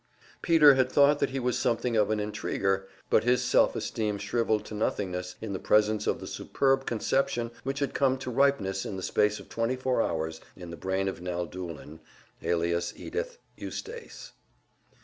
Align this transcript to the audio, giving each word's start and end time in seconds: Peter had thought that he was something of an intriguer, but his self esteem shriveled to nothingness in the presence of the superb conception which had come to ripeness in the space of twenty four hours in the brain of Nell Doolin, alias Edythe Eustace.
Peter 0.41 0.73
had 0.73 0.91
thought 0.91 1.19
that 1.19 1.29
he 1.29 1.39
was 1.39 1.59
something 1.59 1.95
of 1.95 2.09
an 2.09 2.19
intriguer, 2.19 2.87
but 3.11 3.23
his 3.23 3.43
self 3.43 3.75
esteem 3.75 4.17
shriveled 4.17 4.65
to 4.65 4.73
nothingness 4.73 5.35
in 5.41 5.53
the 5.53 5.59
presence 5.59 6.07
of 6.07 6.19
the 6.19 6.25
superb 6.25 6.87
conception 6.87 7.51
which 7.63 7.77
had 7.77 7.93
come 7.93 8.17
to 8.17 8.31
ripeness 8.31 8.83
in 8.83 8.97
the 8.97 9.03
space 9.03 9.39
of 9.39 9.47
twenty 9.47 9.75
four 9.75 10.01
hours 10.01 10.41
in 10.55 10.71
the 10.71 10.75
brain 10.75 11.07
of 11.07 11.21
Nell 11.21 11.45
Doolin, 11.45 11.99
alias 12.41 12.93
Edythe 12.97 13.37
Eustace. 13.57 14.31